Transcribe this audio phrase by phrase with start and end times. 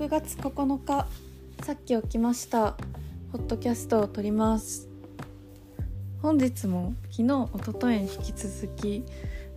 [0.00, 1.06] 6月9日
[1.62, 2.74] さっき起きました。
[3.32, 4.88] ホットキャストを撮ります。
[6.22, 9.04] 本日も昨日一昨日に引き続き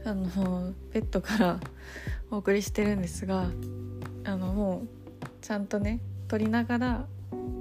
[0.04, 1.60] あのベッドから
[2.30, 3.46] お送りしてるんですが
[4.26, 4.88] あのもう
[5.40, 7.06] ちゃんとね撮りながら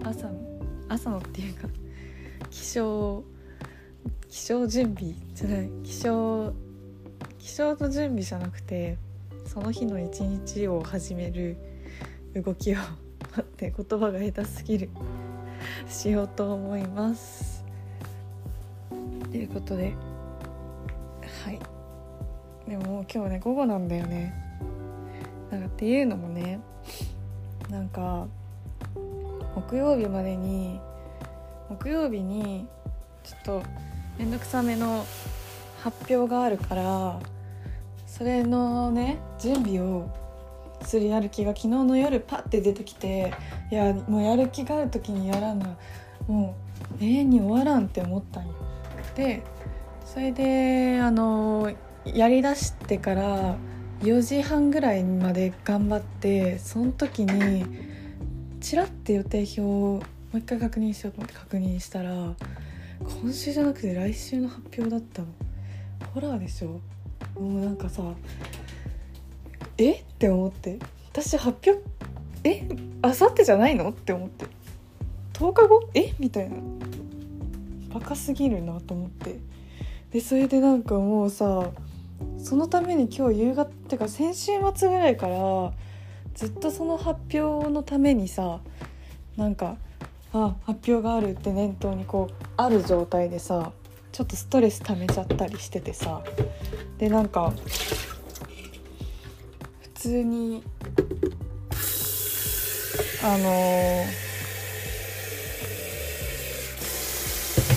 [0.03, 0.41] 朝の
[0.89, 1.69] 朝のっていうか
[2.51, 3.23] 起床
[4.29, 6.53] 起床準備じゃない起床
[7.39, 8.99] 起床の準備じゃなくて
[9.47, 11.72] その日の一日を始める
[12.35, 14.91] 動きを待って言葉が下手すぎる。
[15.89, 17.65] しようと思います。
[19.31, 19.95] ということで。
[21.45, 21.59] はい。
[22.69, 24.35] でも今日ね午後なんだよね。
[25.51, 26.61] なんかっていうのもね
[27.69, 28.27] なんか
[29.55, 30.81] 木曜日までに
[31.69, 32.67] 木曜日に
[33.23, 33.63] ちょっと
[34.19, 35.05] 面倒くさめの
[35.81, 37.21] 発表があるから
[38.07, 40.22] それのね準備を
[40.85, 43.33] するやる気が昨日の夜パッて出てきて
[43.71, 45.77] いやもうやる気がある時にやらな
[46.27, 46.55] も
[47.01, 48.55] う永遠に終わらんって思ったんよ。
[49.15, 49.43] で
[50.05, 51.73] それであの
[52.05, 53.57] やりだしてから
[54.01, 57.65] 4時半ぐらいまで頑張ってその時に
[58.61, 60.03] チラッて予定表をも
[60.35, 62.35] う一回確認しようと思って確認したら
[63.23, 65.29] 今週じゃなくて来週の発表だったの。
[66.15, 66.81] ホラーでしょ？
[67.41, 68.03] もうなんかさ
[69.87, 69.93] え？
[69.93, 70.79] って思って。
[71.11, 71.83] 私発表
[72.45, 72.69] え？
[73.03, 73.91] あさってじゃないの？
[73.91, 74.47] って思って。
[75.35, 75.89] 10日後？
[75.95, 76.13] え？
[76.19, 76.57] みたいな。
[77.93, 79.39] バカすぎるなと思って。
[80.11, 81.71] でそれでなんかもうさ
[82.39, 85.73] そのために今日夕方ってか先週末ぐらいから
[86.35, 88.61] ずっとその発表のためにさ
[89.37, 89.77] なんか
[90.33, 93.73] あ発表があるって念頭にこうある状態でさ
[94.13, 96.23] ちょっとストレス溜めちゃったりしててさ。
[96.99, 97.53] でなんか
[100.03, 100.65] 通に
[103.23, 104.05] あの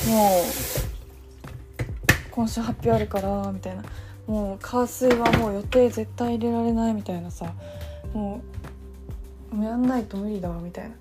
[0.07, 0.43] ー、もう
[2.31, 3.83] 今週発表あるからみたいな。
[4.25, 7.53] もう火水はもう予定絶対入れられないみたいなさ。
[8.11, 8.41] も
[9.53, 10.95] うやんないと無理だわみたいな。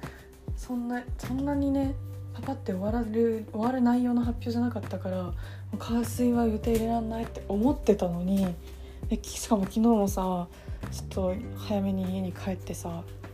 [0.59, 1.95] そんなそんなにね
[2.35, 5.33] パパって終わらる終わる内容の発表じゃなかったから
[5.79, 8.55] 火水は予定入れられないって思ってたのに
[9.09, 10.49] でしかも昨日もさ
[10.95, 12.89] ちょっと早めに家に帰ってさ、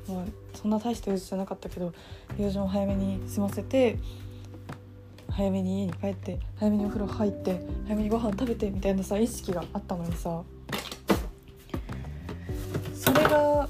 [0.09, 1.93] まあ、そんな大した用事じゃなかったけど
[2.38, 3.98] 用事も早めに済ませて
[5.31, 10.43] 早めに家に帰って早めにお風呂入って早めにご飯食べてみたいなさ意識があったのにさ。
[12.94, 13.69] それが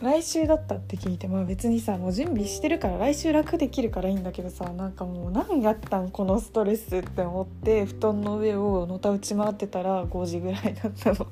[0.00, 11.26] 来週だったって聞いてまあ別にさもう準備してるから来週楽できるからいいんだけどさなんかもう何やったんこのストレスって思って布団の上をのた打ち回ってたら5時ぐらいだったの。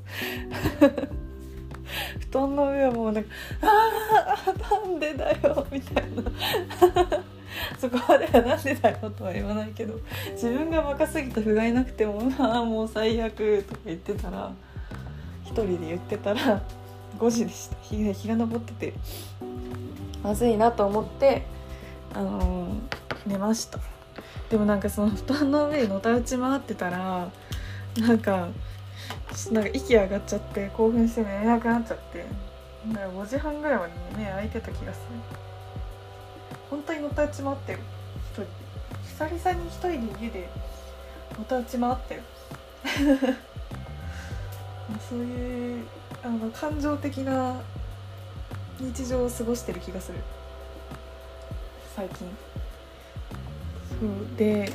[2.30, 3.30] 布団の上はもうなんか
[3.62, 6.22] 「ああなんでだよ」みたいな。
[7.78, 9.98] そこまではなんでだよとは言わないけど
[10.32, 14.50] 自分が若すぎて不甲斐なくても「ああもう最悪」とか言ってたら
[15.44, 16.62] 一人で言ってたら
[17.19, 17.76] 5時でした。
[17.82, 18.92] 日が日が昇ってて
[20.22, 21.42] まずいなと思って
[22.14, 22.72] あのー、
[23.26, 23.78] 寝ました。
[24.50, 27.30] でもなんかその布団の上にのたうち回ってたら
[27.98, 28.48] なんか
[29.50, 32.25] なんか息上がっちゃって興奮して寝れなくなっちゃって。
[32.88, 35.06] だから5時半ぐらいまで目開いてた気がする。
[36.69, 37.78] 本当にのたうち回ってる。
[38.32, 38.47] 一人。
[39.28, 40.48] 久々に一人で家で
[41.38, 42.22] のたうち回ってる。
[45.09, 45.87] そういう
[46.22, 47.60] あの感情的な
[48.81, 50.19] 日常を過ごしてる気がする。
[51.94, 52.37] 最近。
[53.88, 54.37] そう。
[54.37, 54.71] で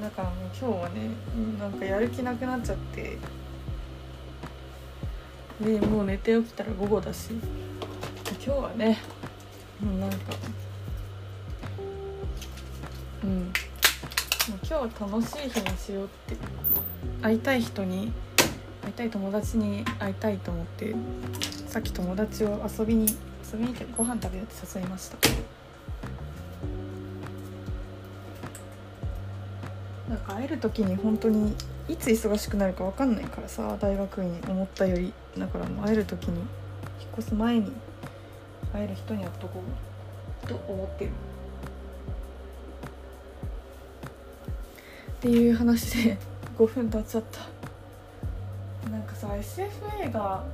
[0.00, 1.10] だからもう今日はね
[1.58, 3.18] なんかやる気なくなっちゃって。
[5.60, 7.30] でもう寝て起きたら午後だし。
[8.44, 8.98] 今日はね
[9.80, 10.16] もうなんか
[13.22, 13.30] うん。
[13.30, 13.50] もう
[14.48, 16.36] 今日は楽しい日にしようって。
[17.22, 18.12] 会いたい人に
[18.82, 20.94] 会いたい友達に会いたいと思って。
[21.66, 23.06] さっき友達を遊びに
[23.50, 25.18] 遊びに行ってご飯食べようって誘いました。
[30.34, 31.54] 会える時に本当に
[31.88, 36.48] いつ忙しくなるか分かんないからさ大学院に思ったよりだからもう会える時に引っ
[37.18, 37.72] 越す前に
[38.72, 39.62] 会える人に会っとこ
[40.44, 41.10] うと思ってる。
[45.12, 46.18] っていう話で
[46.58, 48.90] 5分経っちゃった。
[48.90, 49.70] なんかさ SF
[50.02, 50.44] 映画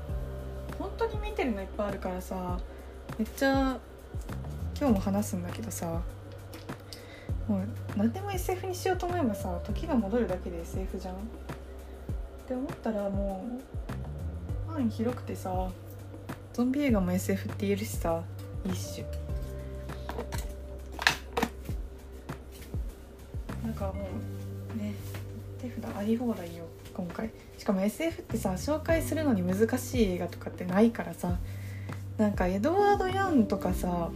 [0.79, 2.59] 本当に見てるのいっぱいあるからさ
[3.19, 3.79] めっちゃ
[4.79, 6.01] 今日も話すんだけどさ
[7.51, 11.15] もう何でも SF にしようと思えばさ時が戻るだけで SF じゃん。
[11.17, 11.19] っ
[12.47, 13.45] て思ったらも
[14.69, 15.69] う範囲広くてさ
[16.53, 18.23] ゾンビ映画も SF って言えるしさ
[18.65, 19.07] 一種。
[23.65, 23.95] なんかも
[24.77, 24.95] うね
[25.61, 27.31] 手札あり放題よ今回。
[27.59, 31.37] しかも SF ってさ紹介するのに難しい映画とかってないからさ
[32.17, 34.09] なんかエドワード・ヤンとかさ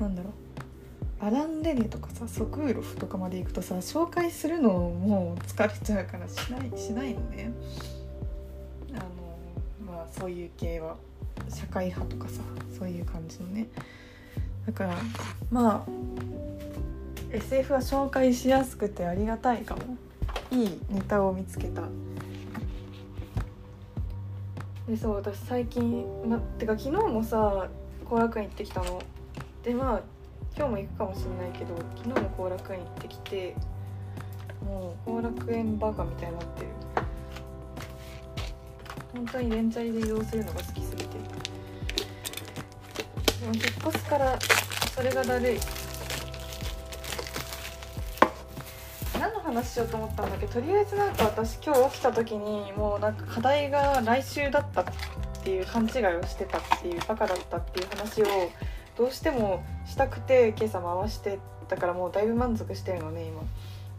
[0.00, 0.32] なんだろう。
[1.20, 7.52] アラン・レネとかさソクーロフとかまで行くとさ紹介するのもう疲れちゃうからしないしないのね。
[8.92, 10.96] あのまあそういう系は
[11.48, 12.40] 社会派とかさ
[12.78, 13.68] そういう感じのね。
[14.66, 14.94] だから
[15.50, 15.90] まあ
[17.32, 19.96] SF は紹介しやすくてありがたいかも。
[20.50, 21.82] いいネタを見つけた。
[24.88, 27.68] でそう私最近まてか昨日もさ
[28.08, 29.02] 後楽園行ってきたの。
[29.62, 30.00] でまあ
[30.58, 33.54] 今日も行くかもしれないけど昨日も後楽園行ってきて
[34.66, 36.68] もう後楽園バカみたいになってる。
[39.12, 41.16] 本当に連チャリで移動するのが好きすぎて。
[43.40, 44.36] でも引っ越すから
[44.96, 45.60] それがだるい。
[49.20, 50.46] 何の話しようと思ったんだけ？
[50.46, 54.84] どとりあえずなんか私今日起きた時にもうなんか課題が来週だったっ
[55.44, 58.26] ていう勘違いをしてたっていうバカだったっていう話を
[58.98, 63.42] どうしてもしたくて今朝回してだからもうだいぶ満足してるのね今。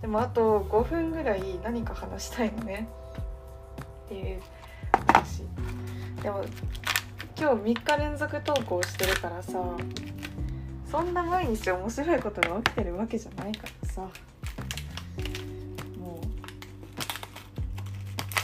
[0.01, 2.89] でもあと5分ぐらい何か話したいのね。
[4.05, 4.41] っていう
[5.07, 5.43] 話。
[6.21, 6.43] でも
[7.37, 9.53] 今日3日連続投稿してるからさ
[10.91, 14.01] そんな毎日面白いことが起きてるわけじゃないからさ。
[14.01, 14.09] も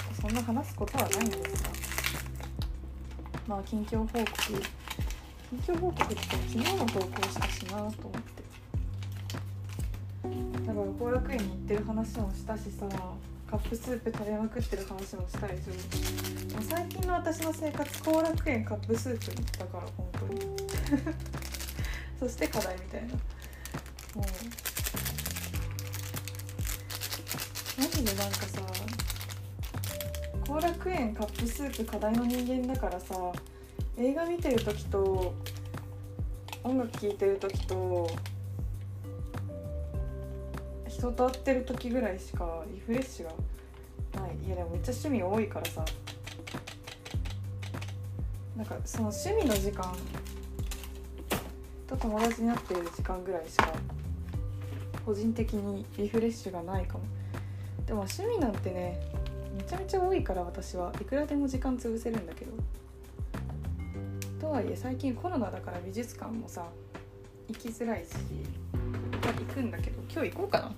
[0.09, 1.69] うそんな話すことはないんですが。
[3.45, 4.25] まあ近況報告
[5.49, 8.45] 近況報告って昨日も投稿したしなと思って。
[10.67, 12.87] だから後楽園に行ってる話もしたしさ
[13.49, 15.75] カップスープ食べまくってる話もしたりする。
[16.55, 20.41] もう最近の私の生活後楽園カップスープだから本当に。
[22.19, 23.07] そして課題みたいな。
[23.13, 23.17] も
[24.21, 24.25] う。
[27.77, 28.61] マジでなんかさ
[30.47, 33.15] 後楽園カップスープ課題の人間だからさ
[33.97, 35.33] 映画見てる時と
[36.63, 38.09] 音楽聴いてる時と
[40.89, 43.31] 人と会ってる時ぐらいしかリフレッシュが
[44.21, 44.35] ない。
[44.45, 45.85] いやでもめっちゃ趣味多いからさ。
[48.57, 49.93] なんかその趣味の時間
[51.87, 53.73] と友達になってる時間ぐらいしか
[55.05, 57.03] 個人的にリフレッシュがないかも。
[57.85, 58.99] でも趣味なんてね
[59.55, 60.91] めちゃめちゃ多いから私は。
[60.99, 62.51] いくらでも時間潰せるんだけど。
[64.45, 66.67] とはいえ最近コロナだから美術館もさ
[67.47, 70.71] 行きづらいし行くんだけど今日行こうかな。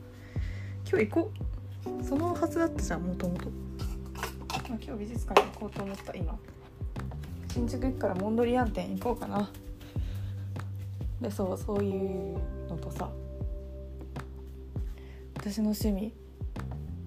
[0.89, 1.31] 今日行こ
[2.01, 2.03] う。
[2.03, 3.49] そのはずだったじゃんもともと。
[4.69, 6.39] 今日美術館に行こうと思った今。
[7.51, 9.49] 新宿駅からモンドリアン店行こうかな。
[11.19, 12.37] でそうそういう
[12.69, 13.09] のとさ。
[15.35, 16.13] 私の趣味、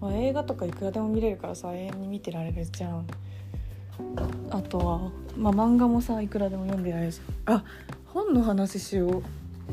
[0.01, 3.07] まあ、映画とかいくらでも見れるからさ永遠に見てられるじゃん。
[4.51, 7.57] あとは、まあ、漫画もさいくらでも読んでられるじゃん。
[7.57, 7.65] あ
[8.07, 9.23] 本の話しよ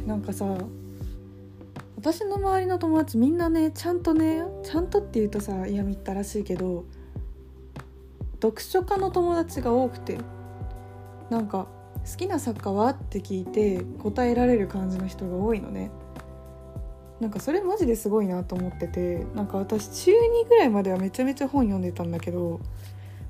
[0.05, 0.07] う。
[0.07, 0.45] なんかさ
[1.97, 6.85] 私の周りの友達みんなねちゃんとねちゃんとって言うとさ嫌みったらしいけど
[8.35, 10.19] 読書家の友達が多くて
[11.31, 11.67] なんか
[12.09, 12.91] 好きな作家は？
[12.91, 15.91] って聞いて答えられる感じの人が多いのね。
[17.19, 22.59] なんかそれマジですごいなと思っててなんか私中2ぐらいまではめちゃめちゃ本読んでたんだけど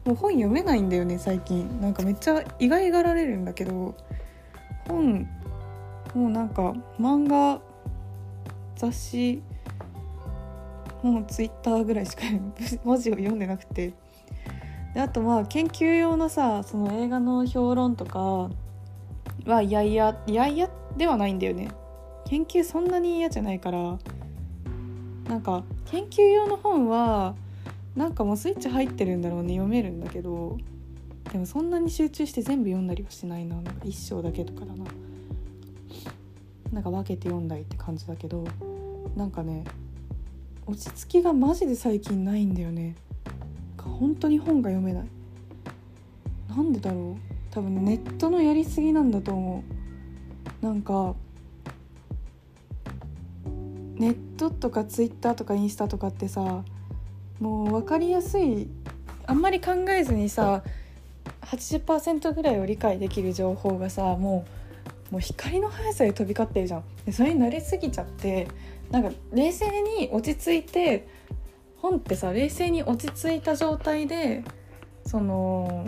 [0.07, 1.81] もう本読めないんだよね最近。
[1.81, 3.93] なんかめっちゃ意外がられるんだけど
[4.87, 5.27] 本
[6.15, 7.59] もうなんか漫画
[8.77, 9.43] 雑誌
[11.03, 12.23] もうツイッターぐらいしか
[12.85, 13.93] 文字を読んでなくて。
[14.93, 18.49] であとまあ研究用のさその映画の評論とか
[19.45, 21.67] はいやいやいやいやではないんだよね。
[22.29, 23.99] 研究そんなに嫌じゃないから
[25.27, 27.35] なんか研究用の本は
[27.97, 30.57] なんかもうスイッチ入ってるんだろうね読めるんだけど
[31.31, 33.55] でもそんなに集中して全部読んだりはしないな。
[33.55, 34.85] なんか一章だけとかだな。
[36.71, 38.45] なんか分けて読んだりって感じだけど
[39.15, 39.63] なんかね
[40.65, 42.95] 落ち着きがマジで最近ないんだよね。
[43.81, 45.07] 本当に本が読めない。
[46.49, 47.53] なんでだろう。
[47.53, 49.63] 多分ネットのやりすぎなんだと思
[50.61, 50.65] う。
[50.65, 51.15] なんか
[53.95, 56.63] ネットとかツイッターとかインスタとかってさ
[57.39, 58.67] もう分かりやすい
[59.25, 60.63] あんまり考えずにさ
[61.41, 64.46] 80%ぐらいを理解できる情報がさも
[65.10, 68.48] うもう光の速さで飛び交ってるじゃんでそれに慣れすぎちゃって
[68.91, 71.08] なんか冷静に落ち着いて
[71.77, 74.44] 本ってさ冷静に落ち着いた状態で
[75.06, 75.88] その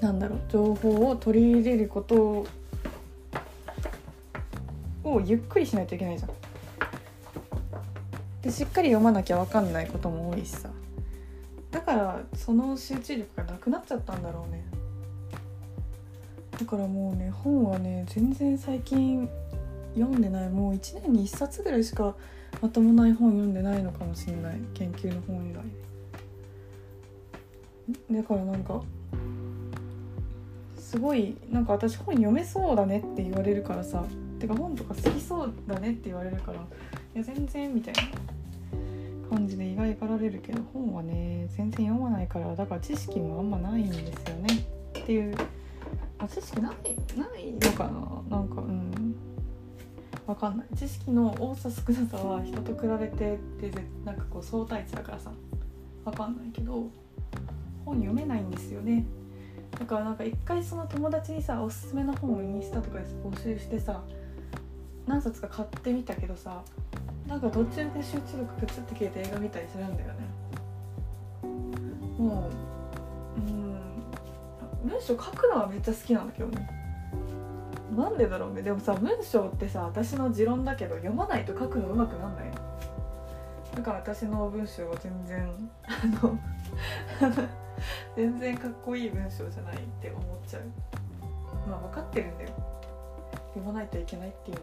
[0.00, 2.46] なんだろう情報を取り入れること
[5.04, 6.30] をゆっくりしないといけないじゃん。
[8.44, 10.68] でしっかり読まなきゃ分かんないことも多いしさ。
[11.70, 14.62] だからその集中力がなくなっちゃったんだろうね。
[16.60, 19.28] だからもうね本はね全然最近
[19.94, 20.50] 読んでない。
[20.50, 22.14] もう1年に1冊ぐらいしか
[22.60, 24.56] まともない本読んでないのかもしれない。
[24.74, 25.64] 研究の本以外
[28.10, 28.82] だからなんか
[30.78, 34.04] すごいなんか私本読めそうだねって言われるからさ。
[34.38, 36.66] てか本とか好きそうだねって言われるから
[37.14, 38.02] いや全然みたいな
[39.30, 44.66] 感じで意外かられるけど本はね全然読まないからだから知識もあんまないんですよね。
[45.00, 45.36] っていう
[46.18, 46.74] あ知識ない
[47.16, 47.84] ないのか
[48.28, 48.36] な？
[48.36, 49.14] なんかうん。
[50.26, 50.66] わかんない。
[50.76, 53.38] 知識の多さ少なさは人と比べてっ
[53.70, 53.70] て
[54.04, 55.30] なんかこう相対値だからさ。
[56.04, 56.90] わかんないけど
[57.86, 59.06] 本読めないんですよね。
[59.78, 64.02] だからなんか一回その友達にさおすすめの本をインスタとかで募集してさ
[65.06, 66.62] 何冊か買ってみたけどさ
[67.26, 70.14] なんか途中で集中力プツって消えて映画見たりするんだよね。
[72.18, 72.50] も
[73.36, 73.42] うう
[74.86, 74.90] ん。
[74.90, 76.68] 文章書くのはめっちゃ好きなんだけどね。
[77.96, 78.62] なんでだろうね。
[78.62, 82.44] でもさ文章ってさ私の持論だけど読まないと書くのうまくなんない？
[83.74, 85.48] だから私の文章は全然
[85.86, 86.38] あの
[88.16, 90.62] 全然かっこいい文章じゃないって思っちゃう。
[91.68, 92.50] まあ分かってるんだよ。
[93.54, 94.62] 読まないといけないっていうの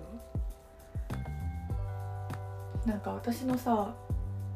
[2.85, 3.93] なんか私のさ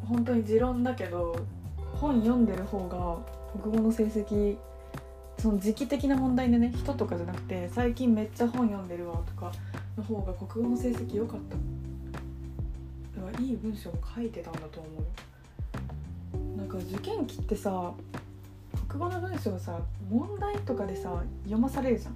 [0.05, 1.35] 本当に持論だけど
[1.93, 4.57] 本読んでる方が国語の成績
[5.37, 9.51] その時期的な問題でね人とかじゃなくて最近めっちゃ本読んでるわとか
[9.97, 11.57] の方が国語の成績良かった。
[13.41, 14.89] いい文章も書いてたんだと思
[16.55, 17.91] うなんか受験期ってさ
[18.87, 19.79] 国語の文章さ
[20.09, 22.15] 問題とかでさ読まされるじゃん。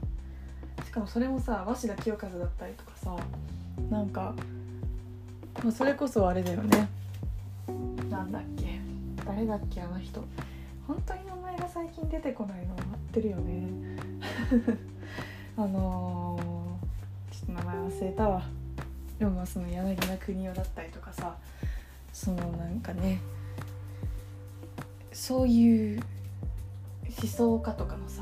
[0.86, 3.16] しかもそれもさ鷲田清和だったりとかさ
[3.90, 4.34] なんか、
[5.64, 6.88] まあ、それこそあれだよね。
[8.10, 8.80] なんだっけ？
[9.26, 10.24] 誰だっけあの人？
[10.88, 13.98] 本当に名前が最近出てこないの待ってるよね。
[15.58, 18.42] あのー、ちょっと名前忘れたわ。
[19.20, 21.36] でもその柳田国男だったりとかさ
[22.14, 23.20] そのなんかね
[25.12, 26.02] そういう
[27.22, 28.22] 思想家とかのさ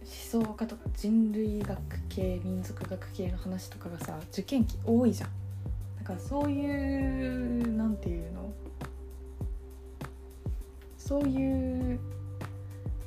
[0.00, 1.78] 思想家とか人類学
[2.14, 5.30] 系民族学系の話とかがさ受験期多いじゃん。
[5.98, 8.52] だからそういうなんていうの？
[10.98, 11.98] そういう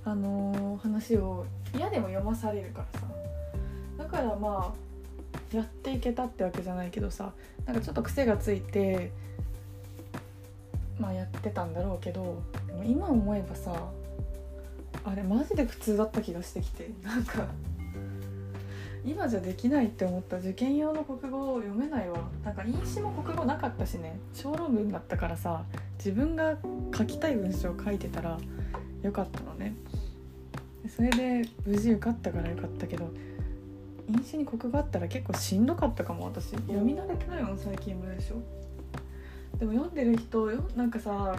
[0.03, 1.45] あのー、話を
[1.75, 3.05] 嫌でも読まされるからさ。
[3.97, 4.74] だからま
[5.53, 7.31] あやっていけたってわけじゃないけどさ
[7.65, 9.12] なんかちょっと癖がついて
[11.00, 12.41] まあやってたんだろうけど
[12.83, 13.89] 今思えばさ
[15.03, 16.89] あれマジで普通だった気がしてきて。
[17.03, 17.45] なんか
[19.05, 22.17] 今じゃできないって思った受験用の国語を読めないわ。
[22.43, 24.19] なんか飲酒も国語なかったしね。
[24.33, 25.63] 小論文だったからさ
[25.97, 26.57] 自分が
[26.95, 28.38] 書きたい文章を書いてたら
[29.03, 29.75] よかったのね。
[30.89, 33.12] それで無事受かったからよかったけど
[34.07, 36.51] 飲酒に国語あったら結構しんどかったかも私。
[36.51, 38.35] 読み慣れてないもん最近文章。
[39.59, 41.35] でも読んでる人なんかさ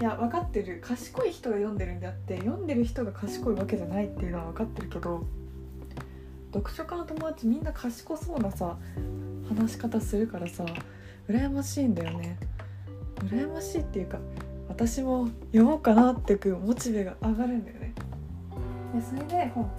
[0.00, 0.80] いや分かってる。
[0.82, 5.26] 賢い人が読んでるんであって読んでる人が賢いわけじゃないっていうのは分かってるけど
[6.52, 8.76] 読書家の友達みんな賢そうなさ
[9.48, 10.64] 話し方するからさ
[11.28, 12.38] 羨ましいんだよね。
[13.26, 14.18] 羨ましいっていうか
[14.68, 17.94] 私も読もうかなっていうモチベが上がるんだよね。
[18.94, 19.70] でそれで本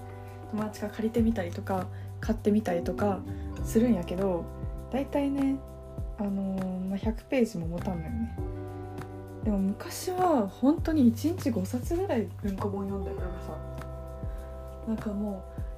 [0.52, 1.88] 友達が借りてみたりとか
[2.20, 3.20] 買ってみたりとか
[3.64, 4.46] するんやけど
[4.92, 5.58] 大体ね
[6.20, 8.36] あのー、まあ、100ページも持たんのよね。
[9.44, 13.58] でも昔は本当に1日5冊ぐらい文庫本読んだりとかさ
[14.88, 15.69] なんかもう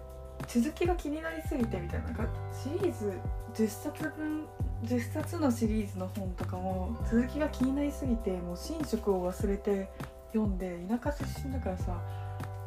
[0.53, 2.07] 続きが気になりすぎてみたいな
[2.51, 3.13] シリーズ
[3.53, 4.45] 10冊分
[4.83, 9.87] 10冊のシリーズの本とかも続きが気になりすぎてもう寝食を忘れて
[10.33, 12.01] 読んで田舎出身だからさ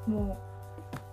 [0.07, 0.39] も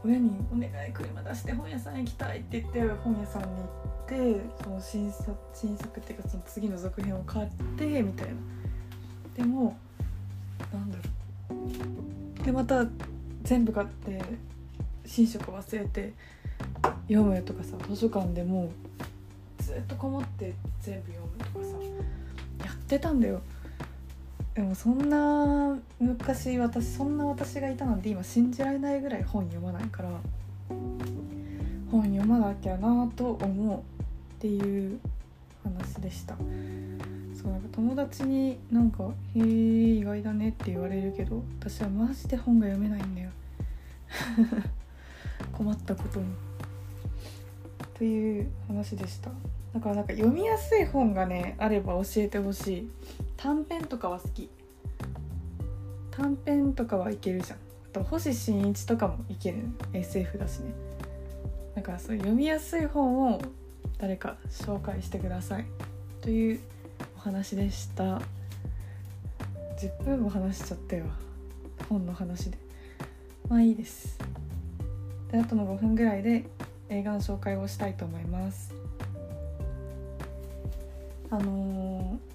[0.04, 8.34] う親に「お願い車出して本屋さん行きたい」って言って本屋さんに行ってその新作新作っていうかその次の続編を買ってみたいな。
[9.36, 9.76] でも
[10.72, 10.98] なんだ
[11.50, 11.56] ろ
[12.42, 12.86] うでまた
[13.44, 14.22] 全部買って
[15.18, 16.14] 寝食忘れて
[17.08, 18.72] 読むとかさ図書館でも
[19.60, 23.42] ずっとこもって全部読むとかさやってたんだよ。
[24.54, 30.10] でもそんな昔私そんな私がいたなんて今信じられないぐらい本読まないから
[31.90, 33.84] 本読まなきゃなと思うっ
[34.40, 35.00] ていう
[35.64, 36.36] 話でした。
[37.34, 43.30] そうなんか友達になんか「へえ意外だね」って言われるけど私はマジで本が読めないんだよ。
[45.54, 46.51] 困ったことに。
[48.02, 49.30] という話でした。
[49.76, 52.92] だからなんか読みやすい本がねあれば教えてほしい。
[53.38, 54.50] 短編とかは好き。
[56.10, 57.60] 短編とかはいけるじゃん。
[57.60, 57.60] あ
[57.94, 59.60] と星新一とかもいける
[59.94, 60.74] SF だしね。
[61.76, 63.42] だからそういう読みやすい本を
[64.00, 65.66] 誰か紹介してください。
[66.22, 66.60] という
[67.18, 68.20] お話でした。
[69.78, 71.06] 10分も話しちゃったよ
[71.88, 72.58] 本の話で。
[73.48, 74.18] まあいいです。
[75.32, 76.46] であとの5分ぐらいで
[76.92, 78.74] 映画の紹介をしたいと思います。
[81.30, 82.32] あのー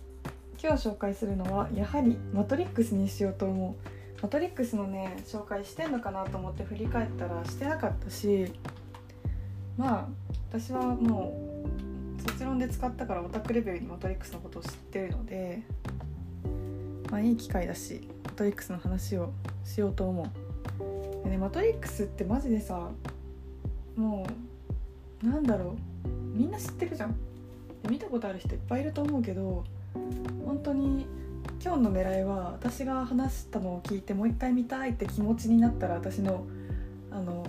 [0.59, 4.23] 今日紹介するのはやはり「マトリックス」にしようと思う。
[4.23, 8.51] マトリックスのね紹介してんのかなと思って振り返ったらしてなかったし
[9.77, 10.09] まあ
[10.51, 11.35] 私はも
[12.19, 15.63] う卒論で使ったからオタクレベルにマトリックスのことを知ってるので
[17.11, 19.33] まあいい機会だしマトリックスの話を
[19.65, 21.25] しようと思う。
[21.25, 22.89] でねマトリックスってマジでさ
[23.97, 24.27] も
[25.23, 26.09] うなんだろう。
[26.37, 27.17] みんな知ってるじゃん。
[27.89, 29.65] 見たことある人いっぱいいると思うけど
[30.45, 31.07] 本当に
[31.65, 36.45] 今日の狙いは私が話したのを聞いてもう一回見たいって気持ちになったら私の
[37.11, 37.47] あの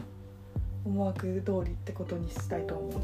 [0.85, 3.01] 思惑通りってことにしたいと思う。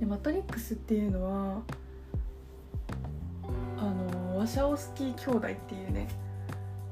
[0.00, 1.62] でマトリックスっていうのは
[3.78, 6.08] あのワシャオスキー兄弟っていうね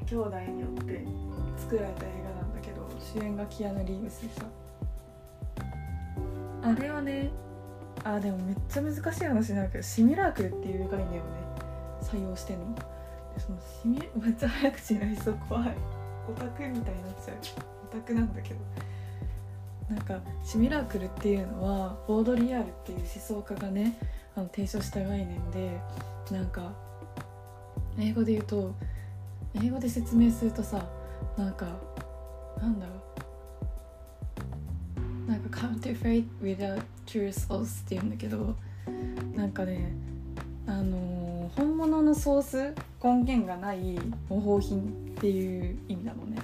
[0.06, 1.04] 兄弟によって
[1.58, 4.46] 作られた映画なんだけど主演がキアヌ・リーブスでさ
[6.68, 7.30] あれはね
[8.04, 11.20] あでもめっちゃ難しい話になるけどシミュラークルっていう概念をね
[12.02, 12.74] 採用してんの。
[12.74, 12.82] で
[13.38, 15.74] そのシミ めっちゃ早口になりそう怖い。
[16.28, 17.36] オタクみたいになっちゃう。
[17.84, 18.60] オタクなんだけど。
[19.88, 23.96] なんかシミュラークルっていうのはボードリアルっていう思想家がね
[24.36, 25.80] あの提唱した概念で
[26.30, 26.72] なんか
[27.98, 28.74] 英語で言うと
[29.54, 30.86] 英語で説明するとさ
[31.38, 31.66] なんか
[32.60, 32.97] なんだろう。
[35.58, 38.54] Counterfeit without true sauce っていうんだけど
[39.34, 39.92] なんかね
[40.66, 44.80] あのー本物のソース根源がない模倣品
[45.16, 46.40] っていう意味なのね。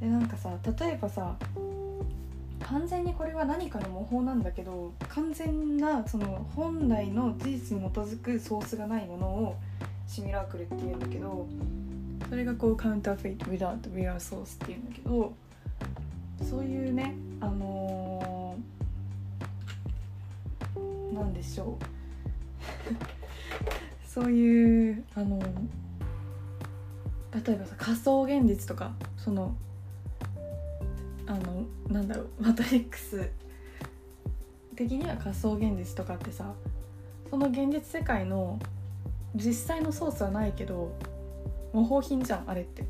[0.00, 1.36] でなんかさ例えばさ
[2.60, 9.56] 完全にこれは何かの模倣なんだけど完全なその本来の事実に基づくソースがないものを
[10.06, 11.46] シミュラークルっていうんだけど
[12.28, 15.32] それがこうカウンターフェイト without real source っていうんだけど
[16.42, 21.84] そういうねあのーなんでしょう。
[24.06, 25.38] そういうあの
[27.44, 29.54] 例えばさ仮想現実とかその
[31.26, 33.30] あのなんだろうマトリックス
[34.76, 36.52] 的には仮想現実とかってさ
[37.30, 38.58] その現実世界の
[39.34, 40.92] 実際のソースはないけど
[41.72, 42.84] 模倣品じゃんあれって。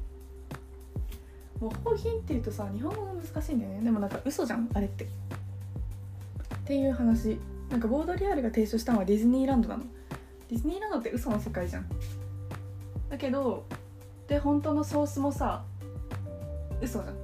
[1.63, 3.81] 模倣品っていうとさ日本語が難しいんだよね。
[3.83, 5.05] でもなんか嘘じゃんあれって。
[5.05, 5.09] っ
[6.65, 7.39] ていう話。
[7.71, 9.85] なんかボードリアルが提唱したのはディズニーランドなの。
[10.51, 11.87] ディズニーランドって嘘の世界じゃん。
[13.09, 13.65] だけど
[14.27, 15.65] で本当のソースもさ
[16.81, 17.15] 嘘じゃん。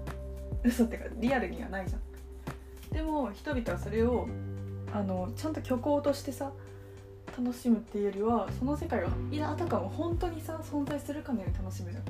[0.62, 2.94] 嘘ってかリアルにはないじゃん。
[2.94, 4.28] でも人々はそれを
[4.92, 6.52] あのちゃんと虚構としてさ
[7.36, 12.04] 楽しむっていうよりはその世界がいやあたかも本当にさ存在するかのように楽しむじゃん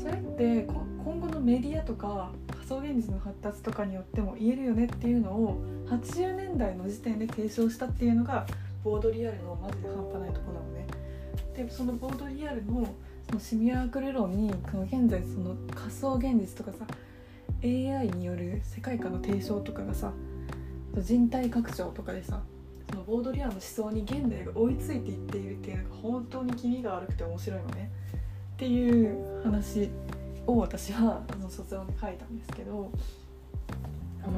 [0.00, 0.66] それって
[1.04, 8.46] 今後のメディアとか仮想現実の発達とかによっても言えるよねっていうのを80年代の時点で提唱したっていうのが
[8.82, 10.86] ボードリアルのマジで半端ないとこなのね。
[11.54, 12.94] でそのボードリアルの
[13.28, 16.86] そのシミュラークル論にこの現在その仮想現実とかさ
[17.62, 20.12] AI による世界観の提唱とかがさ
[20.96, 22.40] 人体拡張とかでさ
[22.88, 27.90] そのボードリアルの思想に現代が追いついていっているっていうのが本当に気味が悪くて面白いのね。
[28.60, 29.88] っていう話
[30.46, 32.92] を私はあの卒論で書いたんですけど
[34.22, 34.32] あの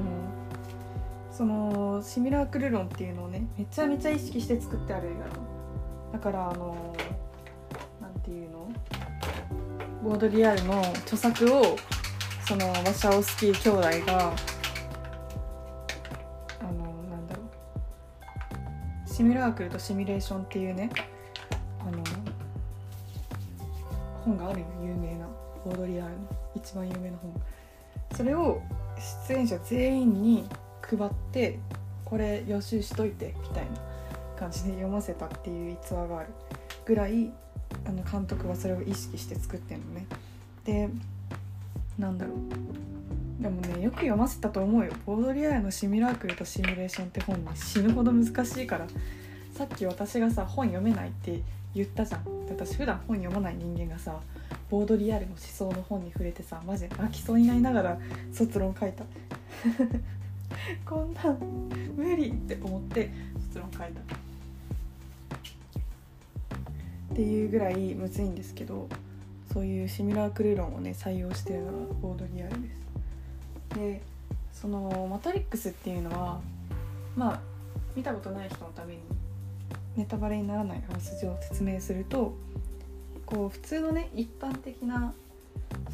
[1.33, 5.11] そのシミュラークル論っていうのをねめちゃめちゃ意識して作ってある映
[6.13, 6.95] 画だからあの
[8.01, 8.73] なんていうの？
[10.05, 11.77] ボードリアルの著作を
[12.47, 14.33] そのワシャオスキー兄弟が
[16.61, 16.71] あの
[17.11, 17.43] なんだろ
[19.05, 19.09] う。
[19.13, 20.91] シミュラークルとシミュレーションっていうね
[21.81, 22.05] あの
[24.33, 25.27] 本があるよ有名な
[25.65, 27.35] ボードリーアルの一番有名な本。
[28.17, 28.61] それを
[29.29, 30.49] 出演者全員に
[30.83, 31.59] 配って
[32.05, 33.71] これ予習しといてみたいな
[34.39, 36.29] 感じで読ませたっていう逸話がある
[36.85, 37.33] ぐらい
[37.87, 40.07] あの監督はそれを意識して作ってんのね。
[40.65, 40.89] で
[41.99, 43.43] なんだろう。
[43.43, 44.93] でもねよく読ませたと思うよ。
[45.07, 48.87] ボードリアルのシミュラークルとシミュレーションって本ね死ぬほど難しいから。
[49.55, 51.43] さっき私がさ本読めないって
[51.75, 52.25] 言ったじゃん。
[52.49, 54.21] 私普段本読まない人間がさ
[54.69, 57.99] ボードリアルの思想の本に触れてさマジで泣きそうになりながら
[58.33, 59.05] 卒論書いた。
[60.85, 63.11] こんなん無理って思って
[63.49, 63.87] 卒論書いた。
[67.13, 68.89] っていうぐらいむずいんですけど
[69.53, 72.83] そういうシミュラークルー論をね採用してるのがボードリアルです。
[73.75, 74.03] で
[74.53, 76.41] そのマトリックスっていうのは
[77.17, 77.41] まあ
[77.95, 79.01] 見たことない人のために
[79.97, 82.35] ネタバレにならないあらすじを説明すると
[83.27, 85.15] こう普通のね一般的な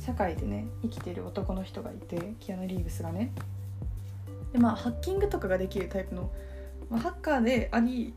[0.04, 3.32] 社会でね生きてる男の人がいてキアヌ・リーブスがね。
[4.52, 6.30] でまあハッキングとかができるタイプの、
[6.88, 8.14] まあ、ハッカーであり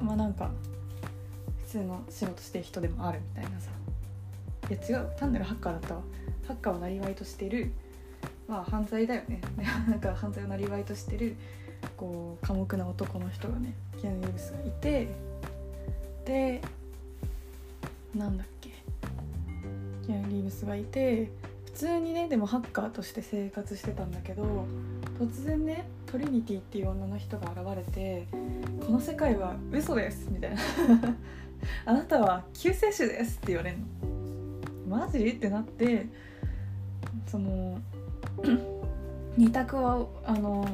[0.00, 0.50] まあなんか
[1.64, 3.70] 普通の仕事してる人でもあるみたいなさ。
[4.70, 5.10] いや違う。
[5.18, 6.02] 単なるハッカーだったわ。
[6.46, 7.72] ハッカーをなりわいとしてる
[8.46, 9.40] まあ犯罪だよね。
[9.88, 11.36] なんか犯罪をなりわいとしてる
[11.96, 15.08] こう寡黙な男の人がねキアヌ・リーブスがいて
[16.26, 16.60] で
[18.14, 18.68] なんだっけ
[20.06, 21.30] キアヌ・リーブスがいて
[21.64, 24.66] 普通にねでもハッカーとして生活してたんだけど
[25.18, 28.26] 突然ねトリニティっていう女の人が現れて
[28.84, 30.60] 「この世界は嘘です」みたいな
[31.86, 33.84] 「あなたは救世主です」って言われるの。
[34.98, 35.26] マジ？
[35.26, 36.06] ってなって
[37.26, 37.78] その
[39.38, 40.68] 二択をあの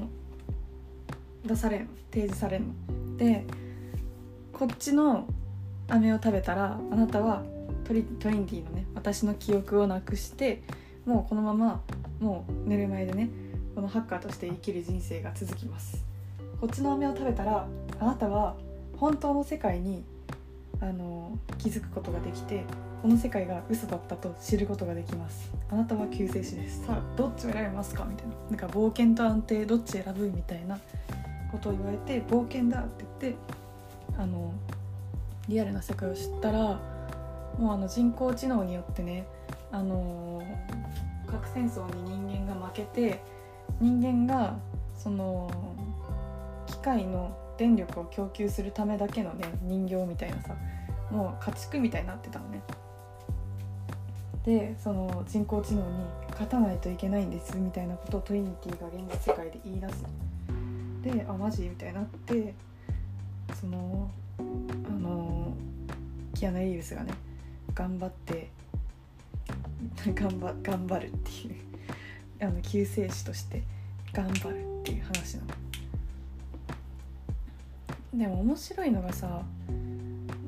[1.46, 2.89] 出されん提示されるの。
[3.20, 3.44] で
[4.50, 5.26] こっちの
[5.88, 7.42] 飴を食べたらあなたは
[7.84, 10.62] トリトリンティのね私の記憶をなくして
[11.04, 11.82] もうこのまま
[12.18, 13.28] もう寝る前でね
[13.74, 16.02] このハッカーとして生きる人生が続きます。
[16.60, 17.66] こっちの飴を食べたら
[17.98, 18.56] あなたは
[18.96, 20.02] 本当の世界に
[20.80, 22.64] あの気づくことができて
[23.02, 25.50] この世界が嘘だったと知ることができます。
[25.70, 26.86] あなたは救世主です。
[26.86, 28.06] さあどっちを選びますか？
[28.08, 28.34] みたいな。
[28.48, 30.30] なんか冒険と安定どっち選ぶ？
[30.34, 30.78] みたいな
[31.50, 33.38] ことを言われて冒険だって言って
[34.18, 34.52] あの
[35.48, 36.80] リアルな世界を知ったら
[37.58, 39.26] もうあの人工知能によってね
[39.72, 40.42] あの
[41.26, 43.20] 核戦争に人間が負けて
[43.80, 44.56] 人間が
[44.96, 45.50] その
[46.66, 50.54] 機械の電力を供給するためだけのね人形みたいなさ
[51.10, 52.62] もう家畜みたいになってたのね。
[54.44, 60.04] でその人工知能に勝たないといけないんですみたいなことをトリニティが現実世界で言い出す
[61.02, 61.64] であマジ？
[61.64, 62.54] みたいになって
[63.58, 64.42] そのあ
[64.90, 65.54] の
[66.34, 67.12] キアナ・リーブスがね
[67.74, 68.50] 頑張って
[70.14, 71.54] 頑張頑張るっていう
[72.42, 73.62] あの救世主として
[74.12, 75.48] 頑張るっていう話なの。
[78.12, 79.42] でも面白いのがさ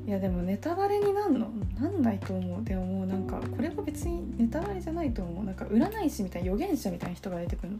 [0.05, 1.49] いやでもネタバレになんの？
[1.79, 7.79] なんないと思うでももうなんかこれは別にネタバレじゃないと思うなんか占い師みたいな預言者みたいな人が出てくるの。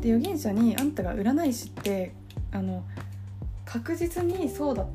[0.00, 2.12] で預言者にあんたが占い師って
[2.52, 2.84] あの
[3.70, 4.82] 確実にそうだ。
[4.82, 4.88] ん？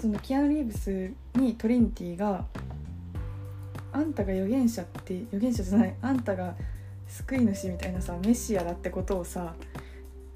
[0.00, 2.44] そのキアヌ・リーブスにトリニティが
[3.92, 5.94] あんたが預言者って預言者じゃない。
[6.02, 6.54] あんたが
[7.08, 9.54] 救い主みたいなさメシアだってことをさ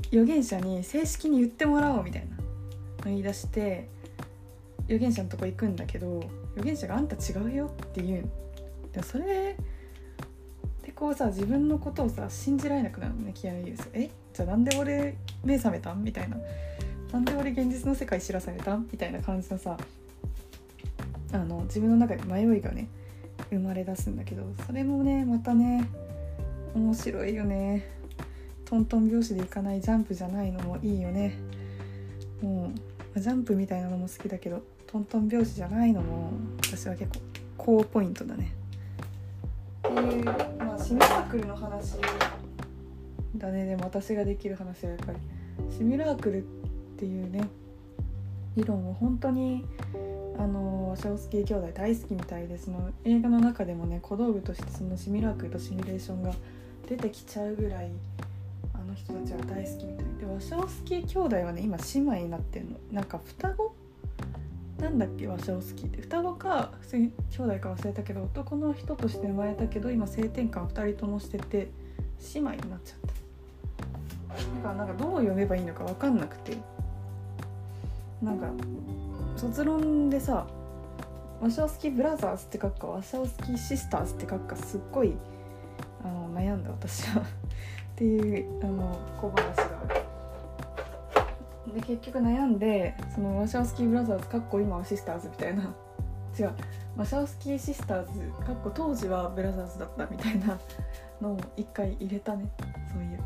[0.09, 2.37] 預言者に正式に言ってもらおうみたいな。
[3.05, 3.88] 言い出して
[4.87, 6.20] 預言者のとこ行くんだけど
[6.57, 8.29] 預言者が「あんた違うよ」って言う。
[8.92, 9.57] でそれ
[10.83, 13.88] でこうさ自分のことをさ信じられなくなるのねキアヌ・リーブス。
[13.92, 14.11] え？
[14.40, 16.03] じゃあなんで俺目覚めたん？
[16.03, 16.38] みたいな。
[17.12, 18.79] なんで俺現実の世界知らされた？
[18.79, 19.76] みたいな感じのさ
[21.35, 22.88] あの自分の中で迷いがね
[23.50, 25.87] 生まれ出すんだけどそれもねまたね
[26.74, 27.87] 面白いよね。
[28.64, 31.37] トントン拍子でいかないジャンプじゃないのもいいよね。
[32.40, 32.72] も
[33.14, 37.20] うジャンプみたいなのも好きだけどトントン拍子じゃないのも私は結構
[37.59, 38.55] 高ポイントだね。
[39.87, 41.96] っていうまあシミュラークルの話
[43.40, 43.66] だね。
[43.66, 45.18] でも私ができる話はやっぱり
[45.76, 46.42] シミュラークルっ
[46.96, 47.48] ていうね
[48.57, 49.64] 理論を本当に
[50.38, 56.33] あのワシャオスキー兄弟大好きみたいでその映画の中でもね小道具としてそのシミュラークルとシミュレーションが
[56.88, 57.90] 出てきちゃうぐらい
[58.74, 60.07] あの人たちは大好きみたい。
[60.18, 62.76] でワシャオスキー兄弟はね今姉妹になってんの。
[62.92, 63.74] なんか双子？
[64.81, 66.00] なんだっけワシャオスキーって。
[66.00, 71.68] 双子か普通に兄弟か忘れたけど男の人として生まれたけど今性転換2人ともしてて
[72.35, 73.19] 姉妹になっちゃった。
[74.37, 76.57] だからなんかどう読めばいいのか分かんなくて。
[78.23, 78.49] なんか
[79.37, 80.47] 卒論でさ
[81.40, 85.14] 「ワシャオスキーブラザーズ」って書くか「ワシャオスキーシスターズ」って書くかすっごい
[86.05, 87.23] あの悩んだ私は。
[88.01, 90.01] っていうあの小話がある。
[91.75, 95.62] で結局悩んでそのワシャオスキーブラザーズかっこ今はシスターズみたいな。
[96.38, 96.53] 違う。
[96.97, 100.59] ワシャオスキーシスターズかっこ当時はブラザーズだったみたいな
[101.21, 102.51] のを一回入れたね。
[102.93, 103.19] そういう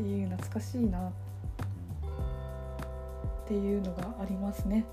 [0.00, 1.12] っていう懐かしいなっ
[3.46, 4.86] ていうのがありますね。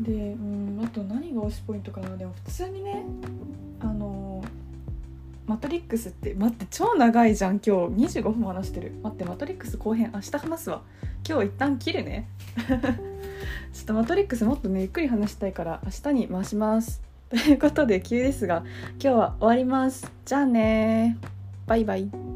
[0.00, 2.16] でうんあと何が推しポイントかな。
[2.16, 3.04] でも普通にね
[3.80, 4.44] あの
[5.46, 8.18] マトリックスって待って超長いじゃん今日。
[8.18, 8.92] 25分も話してる。
[9.02, 10.82] 待ってマトリックス後編明日話すわ。
[11.26, 12.28] 今日一旦切るね。
[13.72, 17.00] ちょっとマトリックスもっとねゆっくり話したいから明日に回します。
[17.30, 18.62] ということで急ですが
[18.92, 20.12] 今日は終わります。
[20.26, 21.16] じゃあね
[21.66, 22.33] バイバイ。